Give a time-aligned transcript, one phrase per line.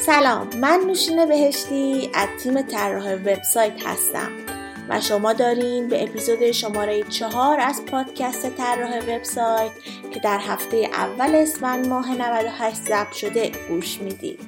[0.00, 4.28] سلام من نوشین بهشتی از تیم طراح وبسایت هستم
[4.88, 9.70] و شما دارین به اپیزود شماره چهار از پادکست طراح وبسایت
[10.14, 14.40] که در هفته اول اسفند ماه 98 ضبط شده گوش می‌دید.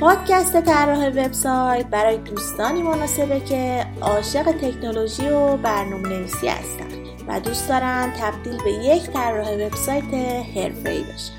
[0.00, 7.05] پادکست طراح وبسایت برای دوستانی مناسبه که عاشق تکنولوژی و برنامه نویسی هستن.
[7.28, 10.14] و دوست دارن تبدیل به یک طراح وبسایت
[10.56, 11.36] حرفه‌ای بشن.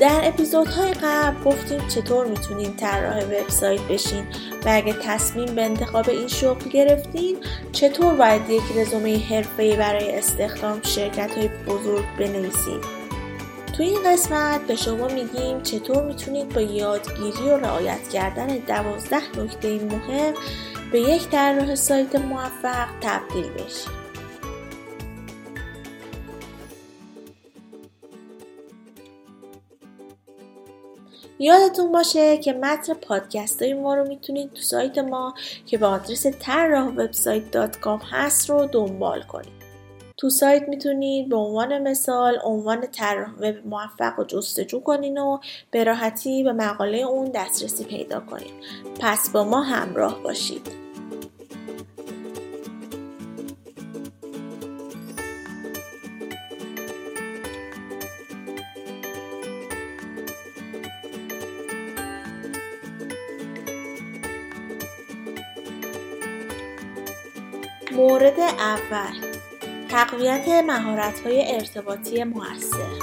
[0.00, 4.24] در اپیزودهای قبل گفتیم چطور می‌تونین طراح وبسایت بشین
[4.66, 7.36] و اگه تصمیم به انتخاب این شغل گرفتین
[7.72, 13.03] چطور باید یک رزومه حرفه‌ای برای استخدام شرکت های بزرگ بنویسید
[13.76, 19.84] توی این قسمت به شما میگیم چطور می‌تونید با یادگیری و رعایت کردن دوازده نکته
[19.84, 20.34] مهم
[20.92, 24.04] به یک طراح سایت موفق تبدیل بشید.
[31.38, 35.34] یادتون باشه که متن پادکست های ما رو می‌تونید تو سایت ما
[35.66, 37.76] که به آدرس طراح وبسایت
[38.10, 39.53] هست رو دنبال کنید.
[40.24, 45.38] تو سایت می‌تونید به عنوان مثال عنوان طراح وب موفق رو جستجو کنین و
[45.70, 48.52] به راحتی به مقاله اون دسترسی پیدا کنید.
[49.00, 50.68] پس با ما همراه باشید.
[67.92, 69.23] مورد اول
[69.94, 72.98] تقویت مهارت‌های ارتباطی مؤثر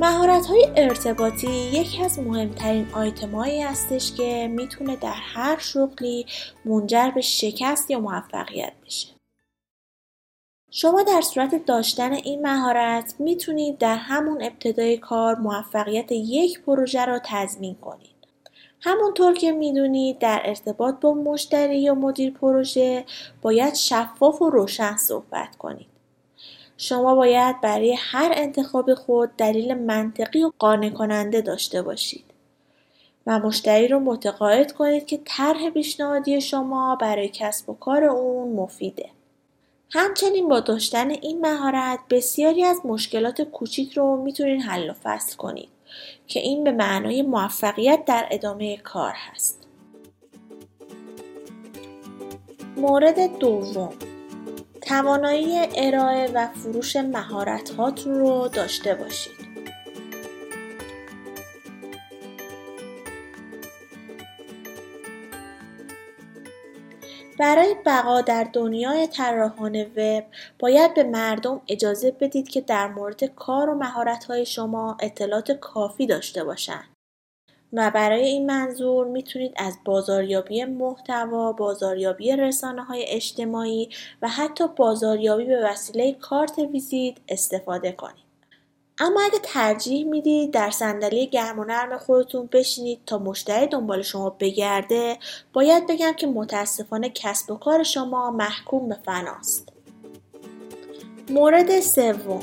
[0.00, 6.26] مهارت های ارتباطی یکی از مهمترین آیتمایی هستش که می‌تونه در هر شغلی
[6.64, 9.08] منجر به شکست یا موفقیت بشه.
[10.70, 17.20] شما در صورت داشتن این مهارت می‌تونید در همون ابتدای کار موفقیت یک پروژه را
[17.24, 18.15] تضمین کنید.
[18.80, 23.04] همونطور که می‌دونید در ارتباط با مشتری یا مدیر پروژه
[23.42, 25.86] باید شفاف و روشن صحبت کنید.
[26.76, 32.24] شما باید برای هر انتخاب خود دلیل منطقی و قانع کننده داشته باشید
[33.26, 39.10] و مشتری رو متقاعد کنید که طرح پیشنهادی شما برای کسب و کار اون مفیده.
[39.90, 45.68] همچنین با داشتن این مهارت بسیاری از مشکلات کوچیک رو می‌تونید حل و فصل کنید.
[46.26, 49.66] که این به معنای موفقیت در ادامه کار هست.
[52.76, 53.92] مورد دوم
[54.82, 57.72] توانایی ارائه و فروش مهارت
[58.06, 59.35] رو داشته باشید.
[67.38, 70.24] برای بقا در دنیای طراحان وب
[70.58, 76.44] باید به مردم اجازه بدید که در مورد کار و مهارت‌های شما اطلاعات کافی داشته
[76.44, 76.88] باشند.
[77.72, 83.88] و برای این منظور می‌تونید از بازاریابی محتوا، بازاریابی رسانه های اجتماعی
[84.22, 88.25] و حتی بازاریابی به وسیله کارت ویزیت استفاده کنید.
[89.00, 94.30] اما اگه ترجیح می‌دید در صندلی گرم و نرم خودتون بشینید تا مشتری دنبال شما
[94.30, 95.18] بگرده
[95.52, 99.72] باید بگم که متاسفانه کسب و کار شما محکوم به فناست.
[101.30, 102.42] مورد سوم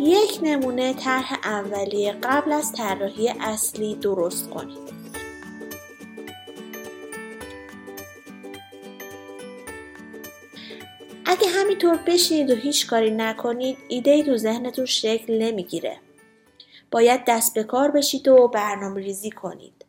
[0.00, 5.03] یک نمونه طرح اولیه قبل از طراحی اصلی درست کنید.
[11.34, 15.96] اگه همینطور بشینید و هیچ کاری نکنید ایده ای تو ذهنتون شکل نمی‌گیره.
[16.90, 19.84] باید دست به کار بشید و برنامه ریزی کنید.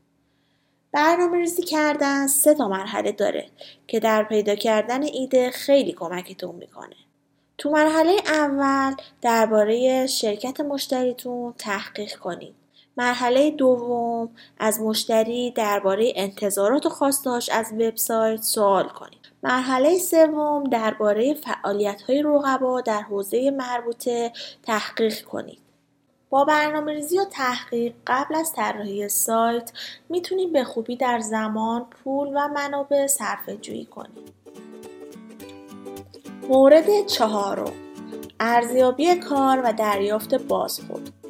[0.91, 3.45] برنامه ریزی کردن سه تا مرحله داره
[3.87, 6.95] که در پیدا کردن ایده خیلی کمکتون می‌کنه.
[7.57, 12.55] تو مرحله اول درباره شرکت مشتریتون تحقیق کنید.
[12.97, 19.19] مرحله دوم از مشتری درباره انتظارات و خواستهاش از وبسایت سوال کنید.
[19.43, 24.31] مرحله سوم درباره فعالیت‌های رقبا در حوزه مربوطه
[24.63, 25.59] تحقیق کنید.
[26.29, 29.71] با برنامه ریزی و تحقیق قبل از طراحی سایت
[30.09, 34.33] می‌تونید به خوبی در زمان، پول و منابع صرفه جویی کنید.
[36.49, 37.71] مورد چهارم
[38.39, 41.24] ارزیابی کار و دریافت بازخورد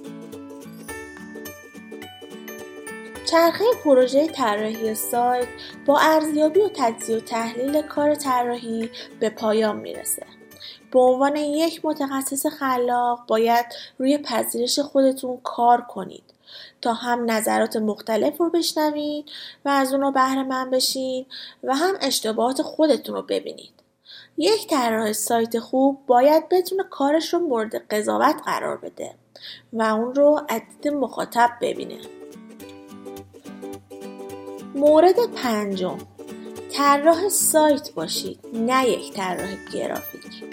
[3.36, 5.48] چرخه پروژه طراحی سایت
[5.86, 8.90] با ارزیابی و تجزیه و تحلیل کار طراحی
[9.20, 10.26] به پایان می‌رسه.
[10.92, 13.66] به عنوان یک متخصص خلاق باید
[13.98, 16.24] روی پذیرش خودتون کار کنید
[16.82, 19.32] تا هم نظرات مختلف رو بشنوید
[19.66, 21.26] و از اون بهره من بشین
[21.64, 23.74] و هم اشتباهات خودتون رو ببینید.
[24.38, 29.16] یک طراح سایت خوب باید بتونه کارش رو مورد قضاوت قرار بده
[29.74, 32.00] و اون رو از دید مخاطب ببینه.
[34.76, 35.98] مورد پنجم.
[36.72, 40.44] طراح سایت باشید نه یک طراح گرافیک.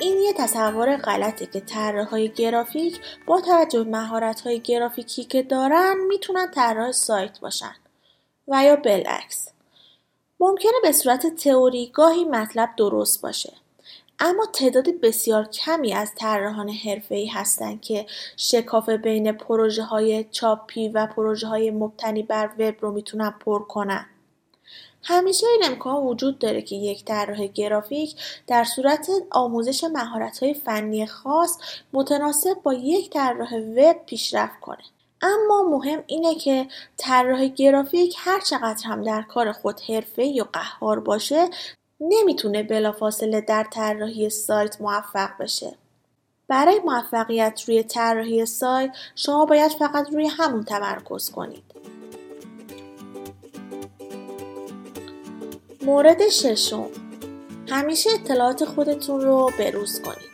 [0.00, 6.50] این یه تصور غلطه که طراحهای گرافیک با توجه به مهارت‌های گرافیکی که دارن می‌تونن
[6.50, 7.76] طراح سایت باشن.
[8.48, 9.48] و یا بالعکس.
[10.40, 13.52] ممکنه به صورت تئوری گاهی مطلب درست باشه.
[14.18, 18.06] اما تعداد بسیار کمی از طراحان حرفه‌ای هستند که
[18.36, 24.06] شکاف بین پروژه های چاپی و پروژه های مبتنی بر وب رو می‌تونن پر کنن.
[25.02, 28.16] همیشه این امکان وجود داره که یک طراح گرافیک
[28.46, 31.58] در صورت آموزش مهارت های فنی خاص
[31.92, 34.84] متناسب با یک طراح وب پیشرفت کنه.
[35.22, 41.00] اما مهم اینه که طراح گرافیک هر چقدر هم در کار خود حرفه یا قهار
[41.00, 41.48] باشه
[42.00, 45.74] نمی‌تونه بلافاصله در طراحی سایت موفق بشه.
[46.48, 51.64] برای موفقیت روی طراحی سایت شما باید فقط روی همون تمرکز کنید.
[55.82, 56.90] مورد ششم
[57.68, 60.33] همیشه اطلاعات خودتون رو بروز کنید.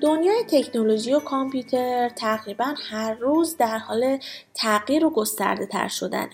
[0.00, 4.18] دنیای تکنولوژی و کامپیوتر تقریبا هر روز در حال
[4.54, 6.30] تغییر و گسترده تر شدنه.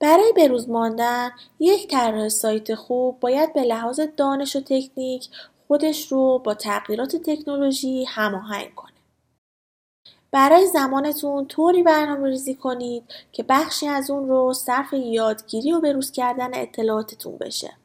[0.00, 1.30] برای بروز ماندن
[1.60, 5.28] یک طراح سایت خوب باید به لحاظ دانش و تکنیک
[5.68, 8.90] خودش رو با تغییرات تکنولوژی هماهنگ کنه.
[10.32, 16.12] برای زمانتون طوری برنامه ریزی کنید که بخشی از اون رو صرف یادگیری و بروز
[16.12, 17.79] کردن اطلاعاتتون بشه.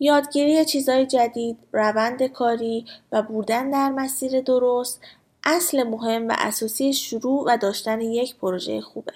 [0.00, 5.00] یادگیری چیزهای جدید، روند کاری و بودن در مسیر درست
[5.44, 9.12] اصل مهم و اساسی شروع و داشتن یک پروژه خوبه.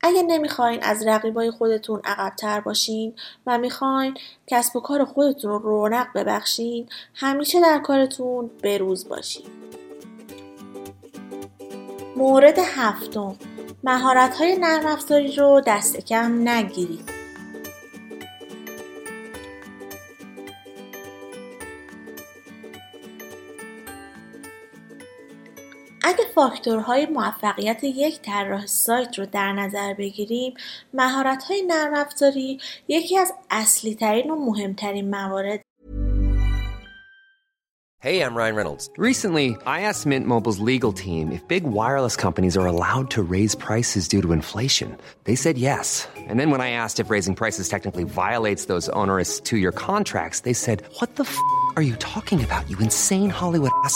[0.00, 3.14] اگر نمی‌خواین از رقیبای خودتون عقبتر باشین
[3.46, 4.14] و می‌خواین
[4.46, 9.46] کسب و کار خودتون رو رونق ببخشین همیشه در کارتون بروز باشین.
[12.16, 13.36] مورد هفتم
[13.84, 14.98] مهارت های نرم
[15.36, 17.13] رو دست کم نگیرید.
[26.03, 30.53] اگه فاکتورهای موفقیت یک طراح سایت رو در نظر بگیریم
[30.93, 35.59] مهارت‌های نرم افزاری یکی از اصلی ترین و مهمترین موارد
[38.01, 38.89] Hey, I'm Ryan Reynolds.
[38.95, 43.55] Recently, I asked Mint Mobile's legal team if big wireless companies are allowed to raise
[43.55, 44.95] prices due to inflation.
[45.25, 46.07] They said yes.
[46.15, 50.53] And then when I asked if raising prices technically violates those onerous two-year contracts, they
[50.53, 51.35] said, "What the f***
[51.75, 52.63] are you talking about?
[52.69, 53.95] You insane Hollywood ass."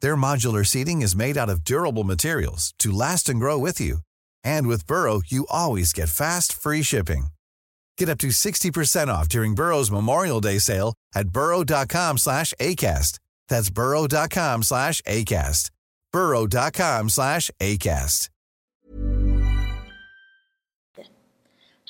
[0.00, 3.98] Their modular seating is made out of durable materials to last and grow with you.
[4.42, 7.26] And with Burrow, you always get fast, free shipping.
[7.98, 13.18] Get up to 60% off during Burrow's Memorial Day sale at burrow.com slash ACAST.
[13.48, 15.70] That's burrow.com slash ACAST.
[16.12, 18.30] burrow.com slash ACAST.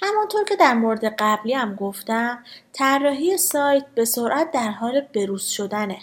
[0.02, 5.98] همانطور که در مورد قبلی هم گفتم طراحی سایت به سرعت در حال بروز شدنه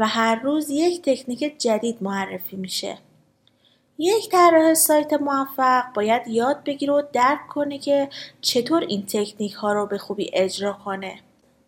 [0.00, 2.98] و هر روز یک تکنیک جدید معرفی میشه.
[3.98, 8.08] یک طراح سایت موفق باید یاد بگیره و درک کنه که
[8.40, 11.18] چطور این تکنیک ها رو به خوبی اجرا کنه.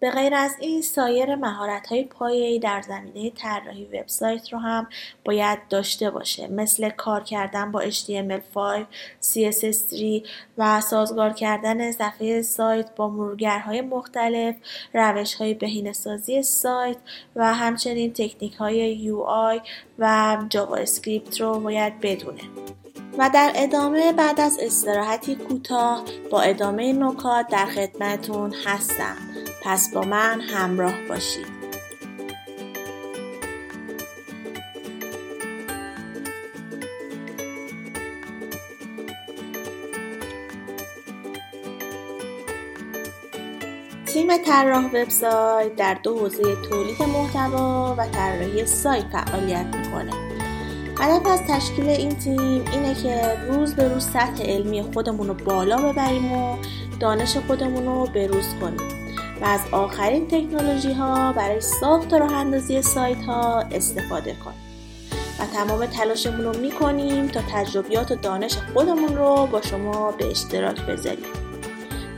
[0.03, 4.89] به غیر از این سایر مهارت های پایه‌ای در زمینه طراحی وبسایت رو هم
[5.25, 8.85] باید داشته باشه مثل کار کردن با HTML5,
[9.23, 10.27] CSS3
[10.59, 14.55] و سازگار کردن صفحه سایت با مرورگرهای مختلف،
[14.95, 16.97] روش های بهینه‌سازی سایت
[17.37, 19.69] و همچنین تکنیک های UI
[19.99, 22.43] و JavaScript رو باید بدونه.
[23.19, 29.32] و در ادامه بعد از استراحتی کوتاه با ادامه نکات در خدمتون هستم
[29.65, 31.47] پس با من همراه باشید.
[44.07, 50.13] تیم طراح وبسایت در دو حوزه تولید محتوا و طراحی سایت فعالیت می‌کنه.
[50.99, 55.93] هدف از تشکیل این تیم اینه که روز به روز سطح علمی خودمون رو بالا
[55.93, 56.57] ببریم و
[57.01, 59.02] دانش خودمون رو بروز کنیم.
[59.43, 64.59] و از آخرین تکنولوژی ها برای ساخت و راه اندازی سایت ها استفاده کنیم
[65.39, 70.81] و تمام تلاشمون رو می‌کنیم تا تجربیات و دانش خودمون رو با شما به اشتراک
[70.81, 71.25] بذاریم.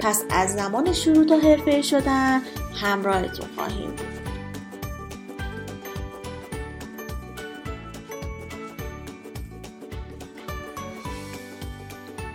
[0.01, 2.43] پس از زمان شروع تا حرفه شدن
[2.75, 4.01] همراهتون خواهیم بود.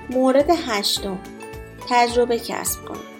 [0.09, 1.19] مورد هشتم.
[1.89, 3.18] تجربه کسب کنید.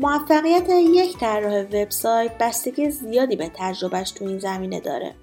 [0.00, 5.14] موفقیت یک طراح وبسایت بستگی زیادی به تجربهش تو این زمینه داره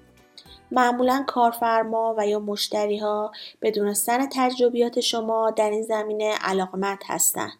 [0.70, 7.58] معمولا کارفرما و یا مشتری ها به دونستن تجربیات شما در این زمینه علاقمند هستند.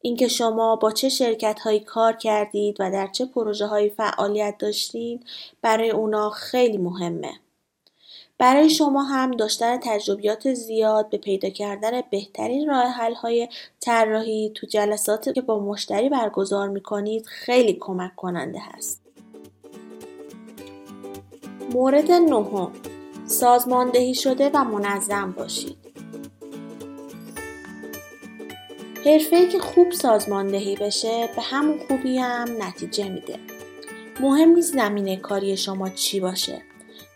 [0.00, 5.26] اینکه شما با چه شرکت هایی کار کردید و در چه پروژه هایی فعالیت داشتید
[5.62, 7.32] برای اونا خیلی مهمه.
[8.38, 13.48] برای شما هم داشتن تجربیات زیاد به پیدا کردن بهترین راه حل های
[13.80, 19.02] طراحی تو جلساتی که با مشتری برگزار می‌کنید خیلی کمک کننده هست.
[21.72, 22.72] مورد نهم
[23.26, 25.76] سازماندهی شده و منظم باشید.
[29.04, 33.38] حرفه که خوب سازماندهی بشه به همون خوبی هم نتیجه میده.
[34.20, 36.62] مهم نیست زمینه کاری شما چی باشه.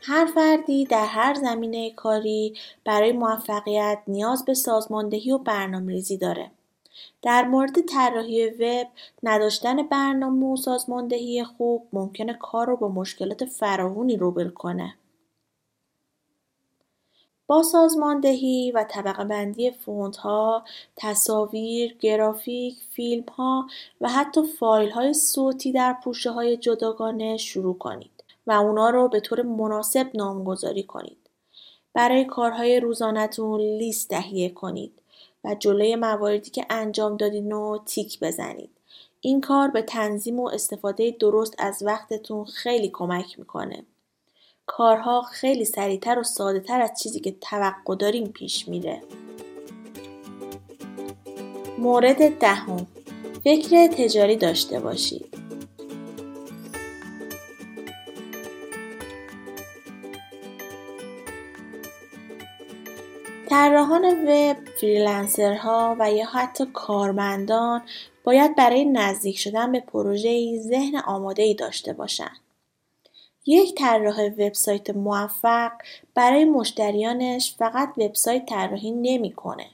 [0.02, 2.54] هر فردی در هر زمینه کاری
[2.85, 6.50] برای موفقیت نیاز به سازماندهی و برنامه‌ریزی داره.
[7.23, 8.87] در مورد طراحی وب
[9.23, 14.95] نداشتن برنامه و سازماندهی خوب ممکنه کار رو با مشکلات فراوانی روبرو کنه.
[17.47, 20.64] با سازماندهی و طبقه بندی فونت ها،
[20.97, 23.66] تصاویر، گرافیک، فیلم ها
[24.00, 28.19] و حتی فایل های صوتی در پوشه های جداگانه شروع کنید.
[28.50, 31.16] و اونا رو به طور مناسب نامگذاری کنید.
[31.95, 34.92] برای کارهای روزانتون لیست تهیه کنید
[35.45, 38.71] و جلوی مواردی که انجام دادین رو تیک بزنید.
[39.21, 43.85] این کار به تنظیم و استفاده درست از وقتتون خیلی کمک می‌کنه.
[44.66, 49.02] کارها خیلی سریعتر و ساده تر از چیزی که توقع داریم پیش میره.
[51.78, 52.87] مورد دهم
[53.45, 55.29] فکر تجاری داشته باشید.
[63.50, 67.83] طراحان وب، فریلنسرها و یا حتی کارمندان
[68.25, 72.37] باید برای نزدیک شدن به پروژه‌ای ذهن آماده‌ای داشته باشند.
[73.47, 75.73] یک طراح وبسایت موفق
[76.14, 79.66] برای مشتریانش فقط وبسایت طراحی نمی‌کنه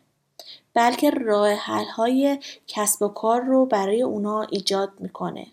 [0.74, 1.54] بلکه راه
[1.96, 5.46] های کسب و کار رو برای اونا ایجاد می‌کنه.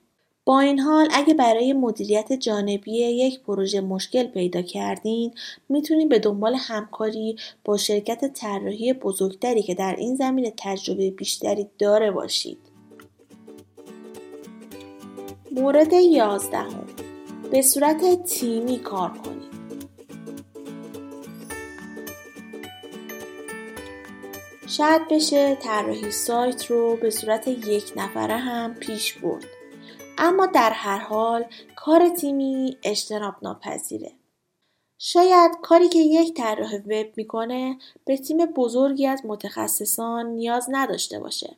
[0.45, 5.33] با این حال اگه برای مدیریت جانبی یک پروژه مشکل پیدا کردین
[5.69, 7.35] می‌تونید به دنبال همکاری
[7.65, 12.57] با شرکت طراحی بزرگتری که در این زمینه تجربه بیشتری داره باشید.
[15.51, 16.87] مورد یازدهم
[17.51, 19.53] به صورت تیمی کار کنید.
[24.67, 29.52] شاید بشه طراحی سایت رو به صورت یک نفره هم پیش برد.
[30.17, 34.11] اما در هر حال کار تیمی اجتناب ناپذیره.
[34.99, 41.55] شاید کاری که یک طراح وب می‌کنه به تیم بزرگی از متخصصان نیاز نداشته باشه.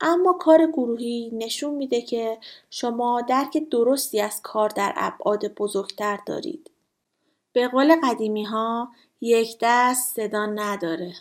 [0.00, 2.38] اما کار گروهی نشون میده که
[2.70, 6.70] شما درک درستی از کار در ابعاد بزرگتر دارید.
[7.52, 8.88] به قول قدیمی ها
[9.20, 11.14] یک دست صدا نداره.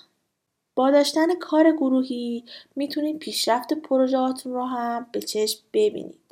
[0.76, 2.44] با داشتن کار گروهی
[2.76, 6.25] می‌تونید پیشرفت پروژهاتون رو هم به چشم ببینید.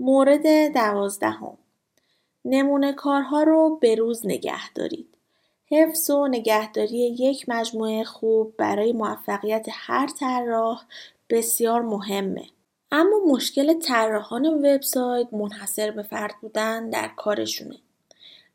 [0.00, 1.58] مورد دوازدهم
[2.44, 5.16] نمونه کارها رو به روز نگه دارید.
[5.66, 10.82] حفظ و نگهداری یک مجموعه خوب برای موفقیت هر طراح
[11.30, 12.44] بسیار مهمه.
[12.92, 17.76] اما مشکل طراحان وبسایت منحصر به فرد بودن در کارشونه.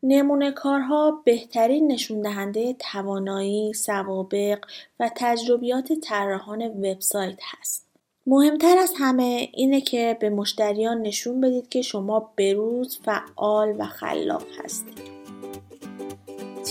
[0.03, 4.65] نمونه کارها بهترین نشون دهنده توانایی، سوابق
[4.99, 7.84] و تجربیات طراحان وبسایت هست.
[8.27, 14.43] مهمتر از همه اینه که به مشتریان نشون بدید که شما بروز فعال و خلاق
[14.63, 15.15] هستید.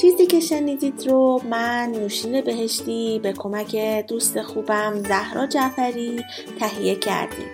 [0.00, 3.76] چیزی که شنیدید رو من نوشین بهشتی به کمک
[4.08, 6.24] دوست خوبم زهرا جعفری
[6.58, 7.48] تهیه کردیم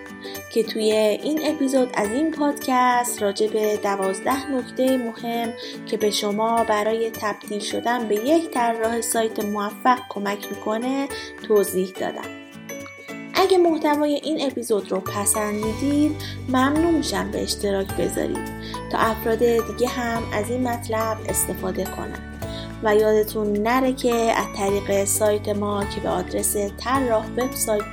[0.53, 0.91] که توی
[1.23, 5.53] این اپیزود از این پادکست راجع به دوازده نکته مهم
[5.85, 11.07] که به شما برای تبدیل شدن به یک طراح سایت موفق کمک می‌کنه
[11.47, 12.40] توضیح دادم.
[13.51, 16.15] اگه محتوای این اپیزود رو پسندیدید
[16.49, 18.51] ممنون میشم به اشتراک بذارید
[18.91, 22.39] تا افراد دیگه هم از این مطلب استفاده کنند.
[22.83, 27.83] و یادتون نره که از طریق سایت ما که به آدرس طراح وبسایت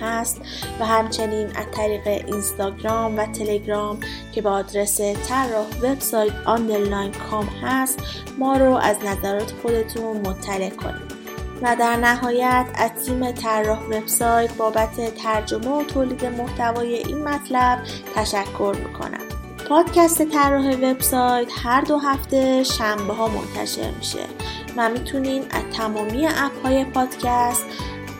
[0.00, 0.40] هست
[0.80, 4.00] و همچنین از طریق اینستاگرام و تلگرام
[4.32, 7.98] که به آدرس طراح وبسایت underline com هست
[8.38, 11.11] ما رو از نظرات خودتون مطلع کنید
[11.62, 17.78] و در نهایت از تیم طراح وبسایت بابت ترجمه و تولید محتوای این مطلب
[18.14, 19.24] تشکر می‌کنم.
[19.68, 24.24] پادکست طراح وبسایت هر دو هفته شنبه ها منتشر میشه.
[24.76, 27.64] و می‌تونین از تمامی اپ های پادکست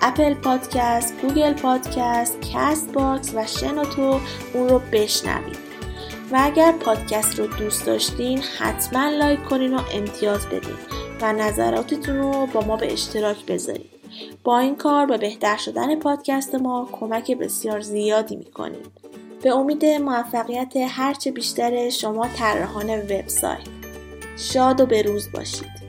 [0.03, 4.21] Apple Podcast، Google Podcast، Castbox و شنوتو
[4.55, 5.59] اون رو بشنوید.
[6.33, 10.77] و اگر پادکست رو دوست داشتین حتما لایک کنین و امتیاز بدین.
[11.23, 13.91] و نظراتتون رو با ما به اشتراک بذارید.
[14.45, 18.87] با این کار به بهتر شدن پادکست ما کمک بسیار زیادی می‌کنید.
[19.43, 23.69] به امید موفقیت هرچه بیشتر شما طراحان وبسایت.
[24.37, 25.82] شاد و بروز باشید.